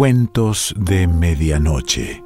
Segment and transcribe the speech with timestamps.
[0.00, 2.24] Cuentos de Medianoche.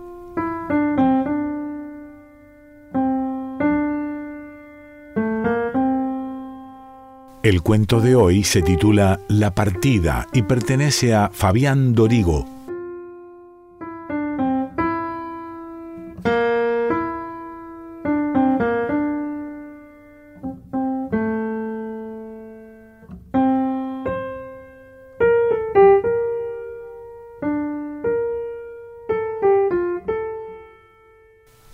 [7.43, 12.54] El cuento de hoy se titula La partida y pertenece a Fabián Dorigo.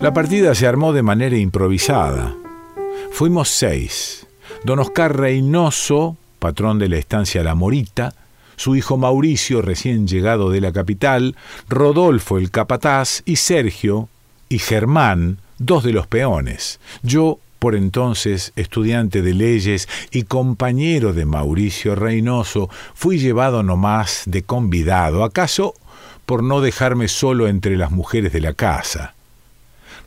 [0.01, 2.35] La partida se armó de manera improvisada.
[3.11, 4.25] Fuimos seis.
[4.63, 8.15] Don Oscar Reynoso, patrón de la estancia La Morita,
[8.55, 11.35] su hijo Mauricio, recién llegado de la capital,
[11.69, 14.09] Rodolfo el capataz y Sergio
[14.49, 16.79] y Germán, dos de los peones.
[17.03, 24.41] Yo, por entonces estudiante de leyes y compañero de Mauricio Reynoso, fui llevado nomás de
[24.41, 25.75] convidado, acaso
[26.25, 29.13] por no dejarme solo entre las mujeres de la casa.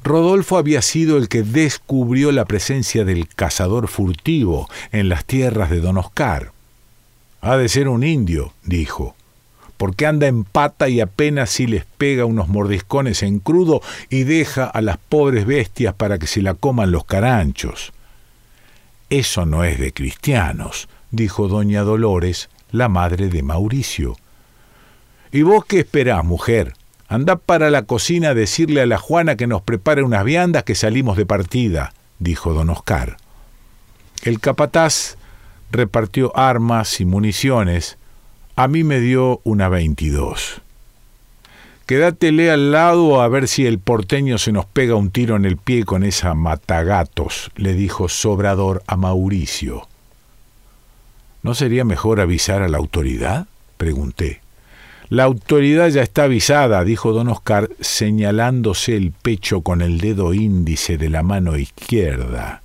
[0.04, 5.80] Rodolfo había sido el que descubrió la presencia del cazador furtivo en las tierras de
[5.80, 6.52] don Oscar.
[7.40, 9.16] Ha de ser un indio, dijo,
[9.78, 13.80] porque anda en pata y apenas si les pega unos mordiscones en crudo
[14.10, 17.94] y deja a las pobres bestias para que se la coman los caranchos.
[19.08, 24.16] Eso no es de cristianos, dijo doña Dolores, la madre de Mauricio.
[25.32, 26.74] ¿Y vos qué esperás, mujer?
[27.08, 30.74] Andá para la cocina a decirle a la Juana que nos prepare unas viandas que
[30.74, 33.16] salimos de partida, dijo don Oscar.
[34.22, 35.16] El capataz
[35.70, 37.98] repartió armas y municiones.
[38.56, 40.62] A mí me dio una veintidós.
[41.86, 45.58] Quédatele al lado a ver si el porteño se nos pega un tiro en el
[45.58, 49.86] pie con esa matagatos, le dijo Sobrador a Mauricio.
[51.42, 53.46] ¿No sería mejor avisar a la autoridad?
[53.76, 54.43] pregunté.
[55.10, 60.96] La autoridad ya está avisada, dijo don Oscar, señalándose el pecho con el dedo índice
[60.96, 62.62] de la mano izquierda.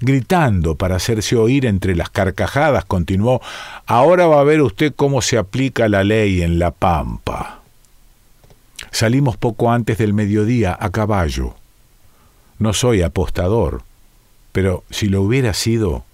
[0.00, 3.42] Gritando para hacerse oír entre las carcajadas, continuó,
[3.86, 7.60] ahora va a ver usted cómo se aplica la ley en la pampa.
[8.90, 11.54] Salimos poco antes del mediodía a caballo.
[12.58, 13.82] No soy apostador,
[14.52, 16.04] pero si lo hubiera sido,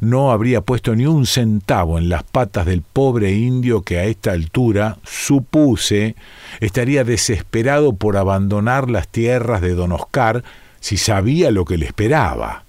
[0.00, 4.32] no habría puesto ni un centavo en las patas del pobre indio que a esta
[4.32, 6.16] altura, supuse,
[6.60, 10.44] estaría desesperado por abandonar las tierras de don Oscar
[10.80, 12.64] si sabía lo que le esperaba.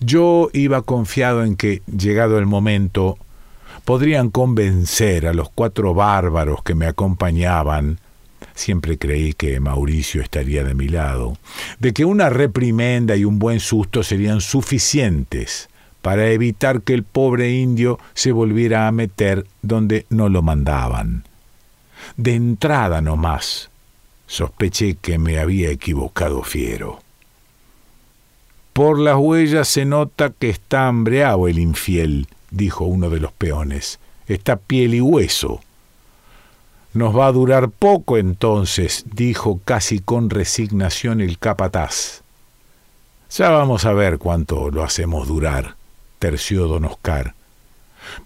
[0.00, 3.18] Yo iba confiado en que, llegado el momento,
[3.84, 7.98] podrían convencer a los cuatro bárbaros que me acompañaban
[8.54, 11.38] siempre creí que Mauricio estaría de mi lado,
[11.78, 15.70] de que una reprimenda y un buen susto serían suficientes
[16.02, 21.24] para evitar que el pobre indio se volviera a meter donde no lo mandaban.
[22.16, 23.70] De entrada nomás,
[24.26, 26.98] sospeché que me había equivocado fiero.
[28.72, 34.00] Por las huellas se nota que está hambreado el infiel, dijo uno de los peones.
[34.26, 35.60] Está piel y hueso.
[36.94, 42.22] Nos va a durar poco entonces, dijo casi con resignación el capataz.
[43.30, 45.76] Ya vamos a ver cuánto lo hacemos durar
[46.22, 47.34] terció don Oscar.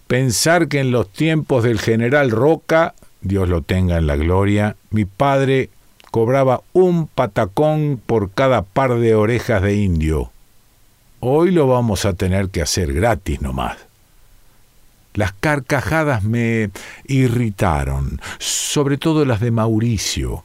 [0.05, 5.05] Pensar que en los tiempos del general Roca, Dios lo tenga en la gloria, mi
[5.05, 5.71] padre
[6.11, 10.31] cobraba un patacón por cada par de orejas de indio.
[11.21, 13.77] Hoy lo vamos a tener que hacer gratis nomás.
[15.15, 16.69] Las carcajadas me
[17.07, 20.43] irritaron, sobre todo las de Mauricio.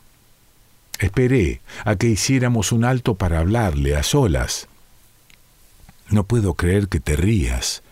[0.98, 4.68] Esperé a que hiciéramos un alto para hablarle a solas.
[6.12, 7.82] No puedo creer que te rías,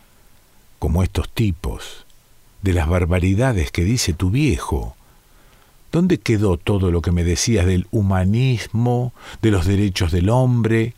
[0.79, 2.05] como estos tipos,
[2.61, 4.95] de las barbaridades que dice tu viejo.
[5.91, 10.93] ¿Dónde quedó todo lo que me decías del humanismo, de los derechos del hombre?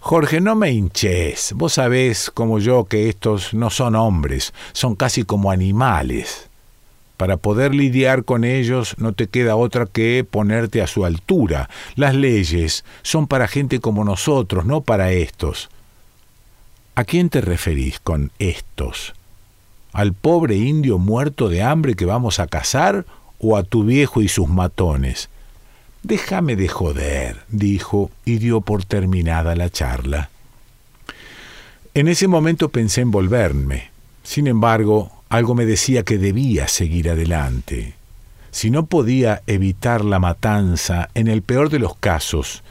[0.00, 1.52] Jorge, no me hinches.
[1.54, 6.48] Vos sabés, como yo, que estos no son hombres, son casi como animales.
[7.16, 11.70] Para poder lidiar con ellos no te queda otra que ponerte a su altura.
[11.94, 15.70] Las leyes son para gente como nosotros, no para estos.
[16.94, 19.14] ¿A quién te referís con estos?
[19.94, 23.06] ¿Al pobre indio muerto de hambre que vamos a cazar
[23.38, 25.30] o a tu viejo y sus matones?
[26.02, 30.28] Déjame de joder, dijo, y dio por terminada la charla.
[31.94, 33.90] En ese momento pensé en volverme.
[34.22, 37.94] Sin embargo, algo me decía que debía seguir adelante.
[38.50, 42.62] Si no podía evitar la matanza, en el peor de los casos,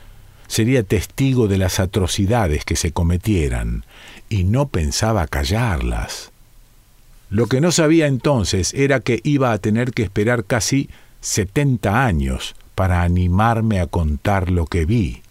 [0.51, 3.85] sería testigo de las atrocidades que se cometieran,
[4.27, 6.29] y no pensaba callarlas.
[7.29, 10.89] Lo que no sabía entonces era que iba a tener que esperar casi
[11.21, 15.21] setenta años para animarme a contar lo que vi.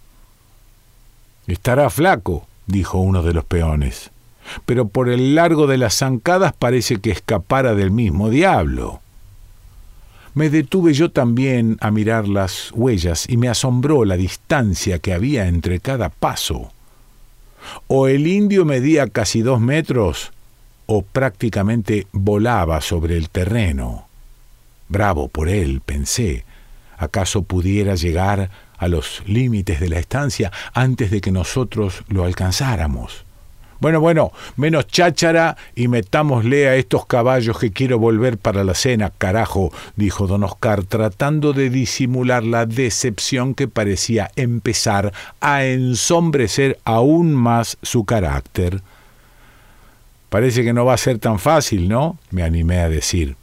[1.46, 4.12] Estará flaco, dijo uno de los peones,
[4.64, 9.02] pero por el largo de las zancadas parece que escapara del mismo diablo.
[10.34, 15.48] Me detuve yo también a mirar las huellas y me asombró la distancia que había
[15.48, 16.72] entre cada paso.
[17.88, 20.32] O el indio medía casi dos metros,
[20.86, 24.08] o prácticamente volaba sobre el terreno.
[24.88, 26.44] Bravo por él, pensé.
[26.96, 33.24] ¿Acaso pudiera llegar a los límites de la estancia antes de que nosotros lo alcanzáramos?
[33.80, 39.10] Bueno, bueno, menos cháchara y metámosle a estos caballos que quiero volver para la cena,
[39.16, 47.34] carajo, dijo don Oscar, tratando de disimular la decepción que parecía empezar a ensombrecer aún
[47.34, 48.82] más su carácter.
[50.28, 52.18] Parece que no va a ser tan fácil, ¿no?
[52.30, 53.36] me animé a decir.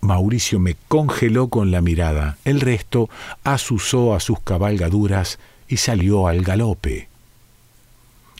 [0.00, 2.38] Mauricio me congeló con la mirada.
[2.44, 3.10] El resto
[3.42, 7.08] asusó a sus cabalgaduras y salió al galope.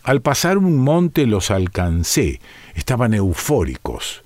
[0.08, 2.40] Al pasar un monte los alcancé.
[2.74, 4.22] Estaban eufóricos.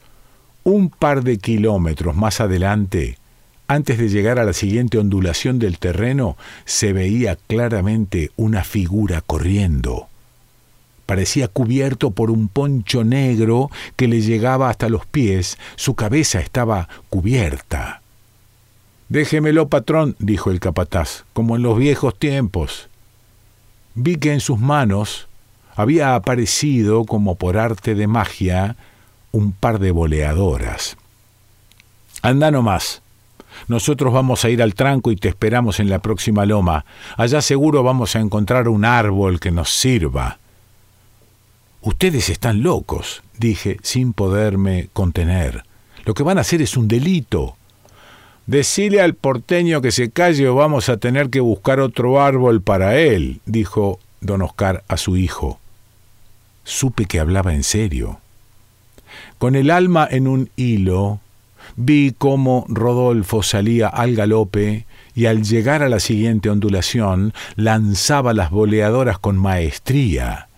[0.62, 3.18] Un par de kilómetros más adelante,
[3.66, 6.36] antes de llegar a la siguiente ondulación del terreno,
[6.66, 10.06] se veía claramente una figura corriendo
[11.04, 16.88] parecía cubierto por un poncho negro que le llegaba hasta los pies, su cabeza estaba
[17.10, 18.00] cubierta.
[19.10, 22.88] Déjemelo, patrón, dijo el capataz, como en los viejos tiempos.
[23.94, 25.28] Vi que en sus manos
[25.74, 28.76] había aparecido, como por arte de magia,
[29.30, 30.96] un par de boleadoras.
[32.22, 33.02] Anda nomás.
[33.68, 36.84] Nosotros vamos a ir al tranco y te esperamos en la próxima loma.
[37.16, 40.38] Allá seguro vamos a encontrar un árbol que nos sirva.
[41.80, 45.64] Ustedes están locos, dije, sin poderme contener.
[46.04, 47.56] Lo que van a hacer es un delito.
[48.46, 52.98] Decile al porteño que se calle o vamos a tener que buscar otro árbol para
[52.98, 55.61] él, dijo don Oscar a su hijo.
[56.64, 58.20] Supe que hablaba en serio.
[59.38, 61.20] Con el alma en un hilo,
[61.76, 68.50] vi cómo Rodolfo salía al galope y al llegar a la siguiente ondulación lanzaba las
[68.50, 70.48] boleadoras con maestría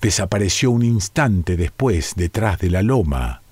[0.00, 3.42] desapareció un instante después detrás de la loma.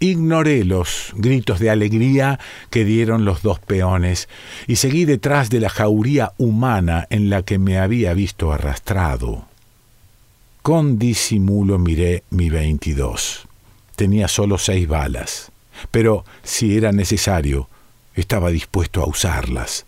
[0.00, 2.38] Ignoré los gritos de alegría
[2.70, 4.28] que dieron los dos peones
[4.68, 9.47] y seguí detrás de la jauría humana en la que me había visto arrastrado.
[10.68, 13.48] Con disimulo miré mi veintidós.
[13.96, 15.50] Tenía solo seis balas,
[15.90, 17.70] pero si era necesario,
[18.14, 19.86] estaba dispuesto a usarlas.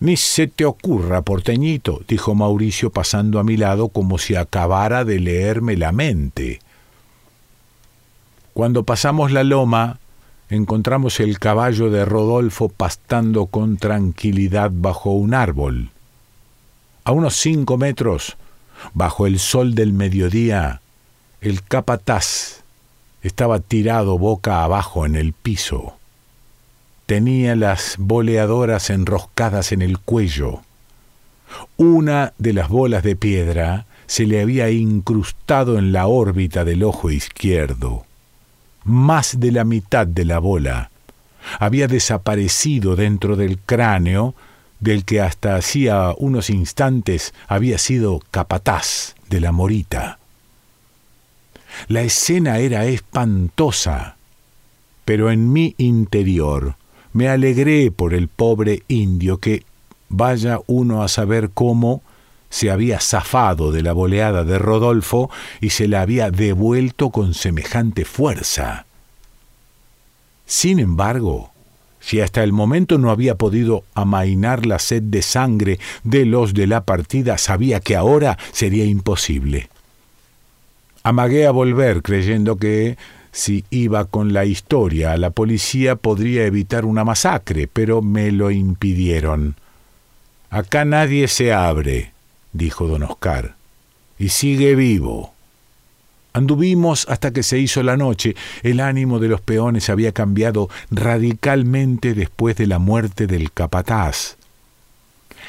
[0.00, 5.20] Ni se te ocurra, porteñito, dijo Mauricio pasando a mi lado como si acabara de
[5.20, 6.58] leerme la mente.
[8.54, 10.00] Cuando pasamos la loma,
[10.50, 15.90] encontramos el caballo de Rodolfo pastando con tranquilidad bajo un árbol.
[17.04, 18.36] A unos cinco metros,
[18.94, 20.80] bajo el sol del mediodía,
[21.40, 22.62] el capataz
[23.22, 25.96] estaba tirado boca abajo en el piso.
[27.06, 30.62] Tenía las boleadoras enroscadas en el cuello.
[31.76, 37.10] Una de las bolas de piedra se le había incrustado en la órbita del ojo
[37.10, 38.04] izquierdo.
[38.84, 40.90] Más de la mitad de la bola
[41.58, 44.34] había desaparecido dentro del cráneo
[44.82, 50.18] del que hasta hacía unos instantes había sido capataz de la morita.
[51.86, 54.16] La escena era espantosa,
[55.04, 56.74] pero en mi interior
[57.12, 59.64] me alegré por el pobre indio que,
[60.08, 62.02] vaya uno a saber cómo,
[62.50, 68.04] se había zafado de la boleada de Rodolfo y se la había devuelto con semejante
[68.04, 68.84] fuerza.
[70.44, 71.51] Sin embargo,
[72.02, 76.66] si hasta el momento no había podido amainar la sed de sangre de los de
[76.66, 79.68] la partida, sabía que ahora sería imposible.
[81.04, 82.98] Amagué a volver creyendo que
[83.30, 88.50] si iba con la historia a la policía podría evitar una masacre, pero me lo
[88.50, 89.54] impidieron.
[90.50, 92.12] Acá nadie se abre,
[92.52, 93.54] dijo don Oscar,
[94.18, 95.32] y sigue vivo.
[96.32, 98.34] Anduvimos hasta que se hizo la noche.
[98.62, 104.36] El ánimo de los peones había cambiado radicalmente después de la muerte del capataz.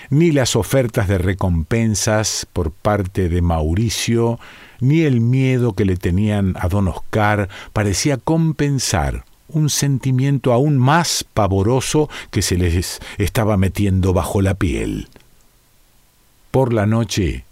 [0.09, 4.39] Ni las ofertas de recompensas por parte de Mauricio,
[4.79, 11.25] ni el miedo que le tenían a don Oscar parecía compensar un sentimiento aún más
[11.33, 15.07] pavoroso que se les estaba metiendo bajo la piel.
[16.51, 17.45] Por la noche,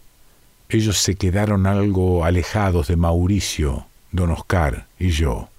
[0.71, 5.49] ellos se quedaron algo alejados de Mauricio, don Oscar y yo.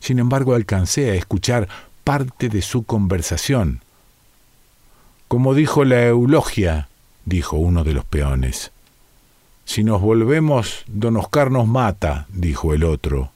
[0.00, 1.68] Sin embargo, alcancé a escuchar
[2.04, 3.80] parte de su conversación.
[5.28, 6.88] Como dijo la eulogia,
[7.24, 8.70] dijo uno de los peones.
[9.64, 13.30] Si nos volvemos, don Oscar nos mata, dijo el otro.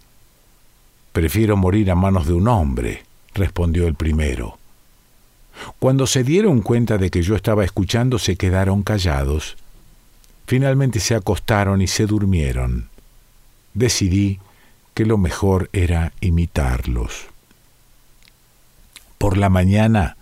[1.12, 4.56] Prefiero morir a manos de un hombre, respondió el primero.
[5.80, 9.56] Cuando se dieron cuenta de que yo estaba escuchando, se quedaron callados.
[10.50, 12.88] Finalmente se acostaron y se durmieron.
[13.72, 14.40] Decidí
[14.94, 17.26] que lo mejor era imitarlos.
[19.16, 20.16] Por la mañana,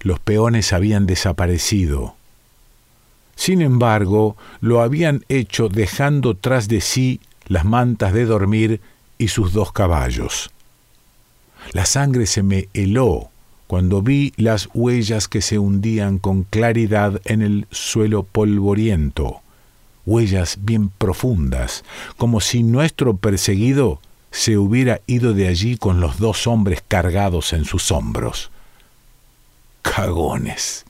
[0.00, 2.14] los peones habían desaparecido.
[3.36, 8.82] Sin embargo, lo habían hecho dejando tras de sí las mantas de dormir
[9.16, 10.50] y sus dos caballos.
[11.72, 13.30] La sangre se me heló
[13.66, 19.40] cuando vi las huellas que se hundían con claridad en el suelo polvoriento,
[20.06, 21.84] huellas bien profundas,
[22.16, 27.64] como si nuestro perseguido se hubiera ido de allí con los dos hombres cargados en
[27.64, 28.50] sus hombros.
[29.82, 30.84] Cagones,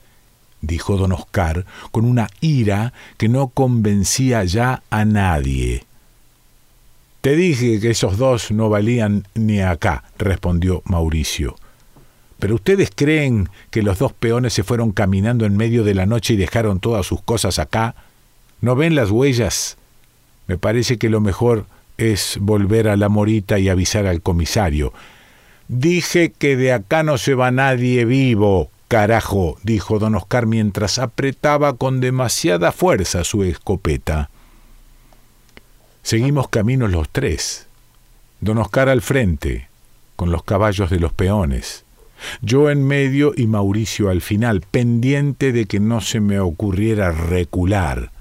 [0.61, 5.83] dijo don Oscar con una ira que no convencía ya a nadie.
[7.21, 11.55] Te dije que esos dos no valían ni acá, respondió Mauricio.
[12.39, 16.33] Pero ustedes creen que los dos peones se fueron caminando en medio de la noche
[16.33, 17.95] y dejaron todas sus cosas acá.
[18.65, 19.77] ¿No ven las huellas?
[20.47, 21.67] Me parece que lo mejor
[21.99, 24.91] es volver a la morita y avisar al comisario.
[25.67, 31.73] Dije que de acá no se va nadie vivo, carajo, dijo don Oscar mientras apretaba
[31.73, 34.31] con demasiada fuerza su escopeta.
[36.01, 37.67] Seguimos caminos los tres.
[38.41, 39.67] Don Oscar al frente,
[40.15, 41.85] con los caballos de los peones.
[42.41, 48.14] Yo en medio y Mauricio al final, pendiente de que no se me ocurriera recular.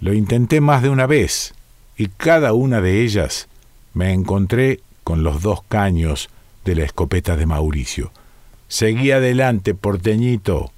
[0.00, 1.54] Lo intenté más de una vez,
[1.96, 3.48] y cada una de ellas
[3.94, 6.28] me encontré con los dos caños
[6.64, 8.10] de la escopeta de Mauricio.
[8.68, 10.72] Seguí adelante, porteñito.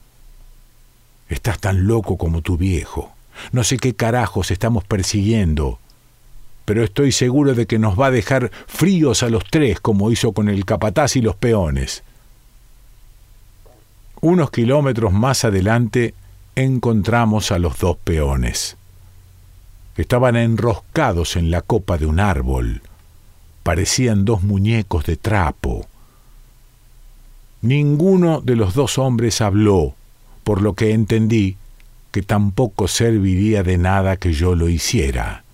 [1.29, 3.13] Estás tan loco como tu viejo.
[3.53, 5.79] No sé qué carajos estamos persiguiendo
[6.65, 10.33] pero estoy seguro de que nos va a dejar fríos a los tres como hizo
[10.33, 12.03] con el capataz y los peones.
[14.21, 16.15] Unos kilómetros más adelante
[16.55, 18.77] encontramos a los dos peones.
[19.97, 22.83] Estaban enroscados en la copa de un árbol.
[23.63, 25.87] Parecían dos muñecos de trapo.
[27.61, 29.95] Ninguno de los dos hombres habló,
[30.45, 31.57] por lo que entendí
[32.11, 35.45] que tampoco serviría de nada que yo lo hiciera.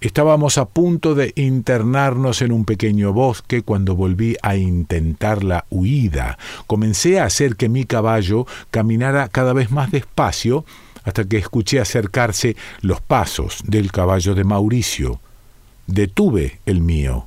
[0.00, 6.38] Estábamos a punto de internarnos en un pequeño bosque cuando volví a intentar la huida.
[6.66, 10.64] Comencé a hacer que mi caballo caminara cada vez más despacio
[11.04, 15.20] hasta que escuché acercarse los pasos del caballo de Mauricio.
[15.86, 17.26] Detuve el mío.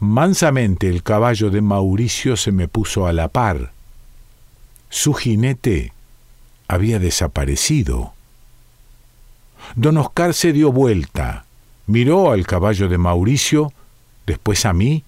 [0.00, 3.72] Mansamente el caballo de Mauricio se me puso a la par.
[4.90, 5.92] Su jinete
[6.66, 8.12] había desaparecido.
[9.74, 11.44] Don Oscar se dio vuelta
[11.88, 13.72] miró al caballo de Mauricio,
[14.26, 15.02] después a mí,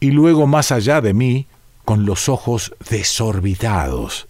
[0.00, 1.46] y luego más allá de mí,
[1.84, 4.26] con los ojos desorbitados.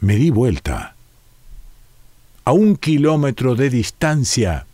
[0.00, 0.94] Me di vuelta.
[2.44, 4.66] A un kilómetro de distancia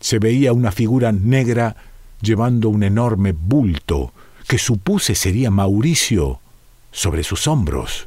[0.00, 1.76] se veía una figura negra
[2.20, 4.12] llevando un enorme bulto
[4.48, 6.40] que supuse sería Mauricio
[6.90, 8.06] sobre sus hombros.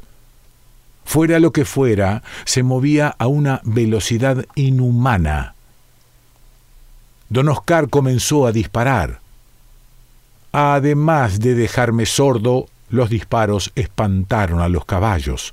[1.04, 5.54] Fuera lo que fuera, se movía a una velocidad inhumana
[7.34, 9.20] don Oscar comenzó a disparar.
[10.52, 15.52] Además de dejarme sordo, los disparos espantaron a los caballos.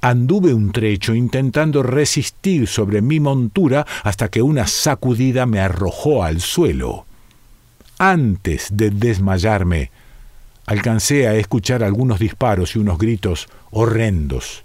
[0.00, 6.40] Anduve un trecho intentando resistir sobre mi montura hasta que una sacudida me arrojó al
[6.40, 7.06] suelo.
[7.98, 9.90] Antes de desmayarme,
[10.66, 14.62] alcancé a escuchar algunos disparos y unos gritos horrendos.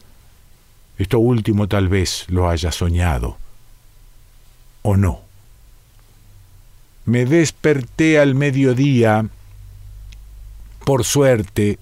[0.97, 3.37] Esto último tal vez lo haya soñado.
[4.81, 5.21] ¿O no?
[7.05, 9.27] Me desperté al mediodía,
[10.85, 11.79] por suerte,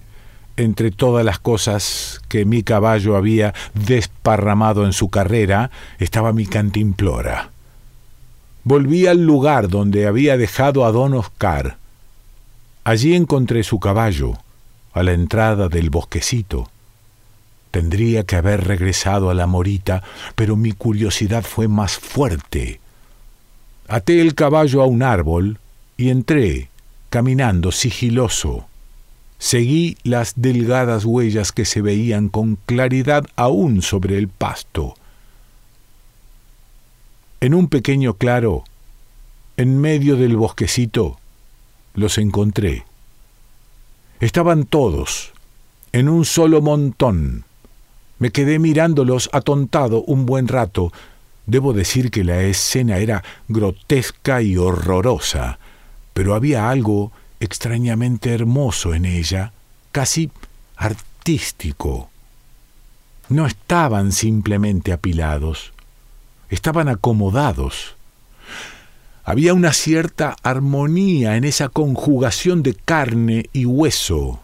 [0.60, 7.50] entre todas las cosas que mi caballo había desparramado en su carrera, estaba mi cantimplora.
[8.64, 11.78] Volví al lugar donde había dejado a don Oscar.
[12.84, 14.38] Allí encontré su caballo,
[14.92, 16.70] a la entrada del bosquecito.
[17.70, 20.02] Tendría que haber regresado a la morita,
[20.34, 22.80] pero mi curiosidad fue más fuerte.
[23.88, 25.58] Até el caballo a un árbol
[25.96, 26.68] y entré,
[27.08, 28.69] caminando sigiloso.
[29.40, 34.94] Seguí las delgadas huellas que se veían con claridad aún sobre el pasto.
[37.40, 38.64] En un pequeño claro
[39.56, 41.18] En medio del bosquecito
[41.94, 42.84] los encontré.
[44.20, 45.32] Estaban todos,
[45.92, 47.44] en un solo montón.
[48.18, 50.92] Me quedé mirándolos atontado un buen rato.
[51.46, 55.58] Debo decir que la escena era grotesca y horrorosa,
[56.12, 59.52] pero había algo extrañamente hermoso en ella,
[59.92, 60.30] casi
[60.76, 62.10] artístico.
[63.28, 65.72] No estaban simplemente apilados,
[66.50, 67.96] estaban acomodados.
[69.24, 74.40] Había una cierta armonía en esa conjugación de carne y hueso.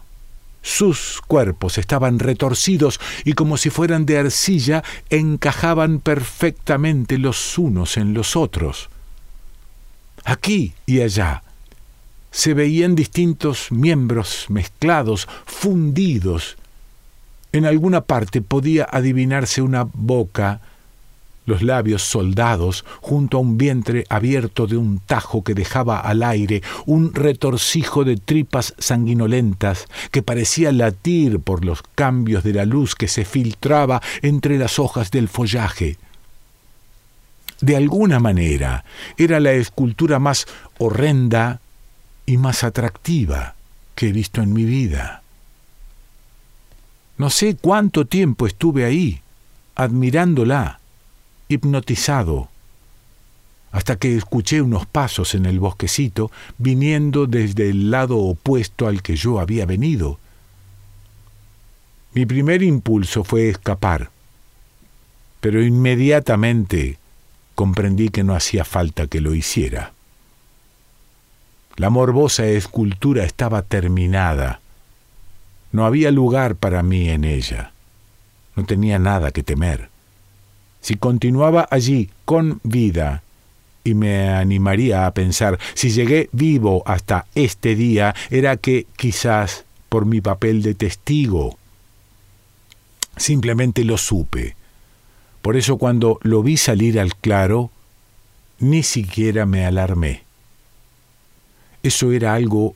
[0.61, 8.13] Sus cuerpos estaban retorcidos y como si fueran de arcilla encajaban perfectamente los unos en
[8.13, 8.89] los otros.
[10.25, 11.43] Aquí y allá
[12.31, 16.57] se veían distintos miembros mezclados, fundidos.
[17.51, 20.61] En alguna parte podía adivinarse una boca,
[21.47, 26.61] los labios soldados junto a un vientre abierto de un tajo que dejaba al aire
[26.85, 33.07] un retorcijo de tripas sanguinolentas que parecía latir por los cambios de la luz que
[33.07, 35.97] se filtraba entre las hojas del follaje.
[37.61, 38.83] De alguna manera
[39.17, 40.45] era la escultura más
[40.77, 41.61] horrenda
[42.27, 43.55] y más atractiva
[43.95, 45.23] que he visto en mi vida.
[47.17, 49.21] No sé cuánto tiempo estuve ahí,
[49.73, 50.79] admirándola,
[51.47, 52.49] hipnotizado,
[53.71, 59.15] hasta que escuché unos pasos en el bosquecito viniendo desde el lado opuesto al que
[59.15, 60.19] yo había venido.
[62.13, 64.11] Mi primer impulso fue escapar,
[65.39, 66.97] pero inmediatamente
[67.55, 69.93] comprendí que no hacía falta que lo hiciera.
[71.77, 74.61] La morbosa escultura estaba terminada.
[75.71, 77.71] No había lugar para mí en ella.
[78.55, 79.89] No tenía nada que temer.
[80.81, 83.21] Si continuaba allí con vida,
[83.83, 90.05] y me animaría a pensar, si llegué vivo hasta este día, era que quizás por
[90.05, 91.59] mi papel de testigo.
[93.15, 94.55] Simplemente lo supe.
[95.43, 97.69] Por eso cuando lo vi salir al claro,
[98.59, 100.26] ni siquiera me alarmé.
[101.87, 102.75] Eso era algo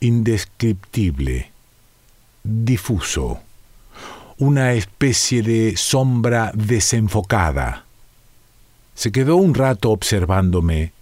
[0.00, 1.52] indescriptible,
[2.42, 3.40] difuso
[4.38, 7.84] una especie de sombra desenfocada.
[8.94, 10.92] Se quedó un rato observándome,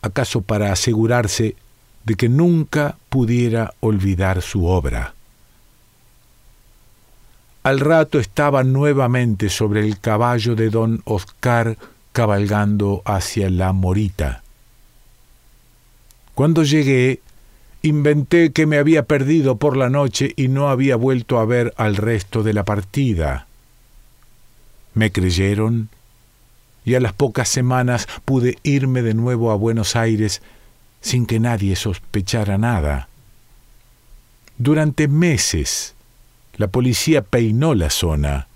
[0.00, 1.56] acaso para asegurarse
[2.04, 5.14] de que nunca pudiera olvidar su obra.
[7.64, 11.76] Al rato estaba nuevamente sobre el caballo de don Oscar
[12.12, 14.42] cabalgando hacia la morita.
[16.38, 17.20] Cuando llegué,
[17.82, 21.96] Inventé que me había perdido por la noche y no había vuelto a ver al
[21.96, 23.48] resto de la partida.
[24.94, 25.88] Me creyeron
[26.84, 30.40] y a las pocas semanas pude irme de nuevo a Buenos Aires
[31.00, 33.08] sin que nadie sospechara nada.
[34.58, 35.96] Durante meses
[36.54, 38.46] la policía peinó la zona,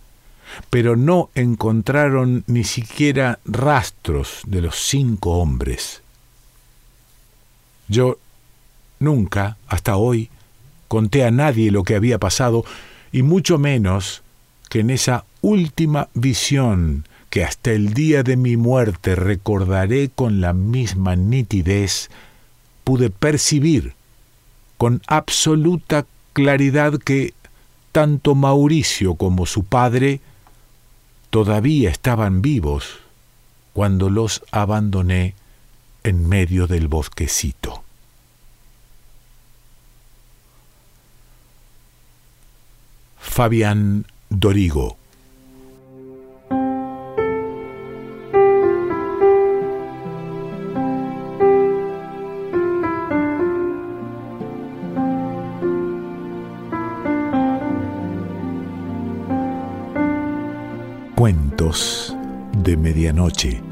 [0.71, 6.02] pero no encontraron ni siquiera rastros de los cinco hombres.
[7.89, 8.19] Yo
[9.03, 10.31] Nunca, hasta hoy,
[10.87, 12.65] conté a nadie lo que había pasado,
[13.11, 14.23] y mucho menos
[14.69, 20.53] que en esa última visión que hasta el día de mi muerte recordaré con la
[20.53, 22.11] misma nitidez,
[22.85, 23.95] pude percibir
[24.79, 27.35] con absoluta claridad que
[27.91, 30.21] tanto Mauricio como su padre
[31.31, 33.01] todavía estaban vivos
[33.73, 35.35] cuando los abandoné
[36.05, 37.85] en medio del bosquecito.
[43.19, 44.99] Fabián Dorigo.
[61.17, 62.15] Cuentos
[62.59, 63.72] de Medianoche.